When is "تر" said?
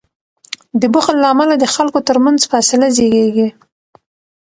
2.07-2.17